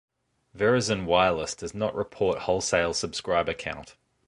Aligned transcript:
Verizon 0.57 1.05
Wireless 1.05 1.53
does 1.53 1.75
not 1.75 1.93
report 1.93 2.39
wholesale 2.39 2.91
subscriber 2.91 3.53
count. 3.53 3.97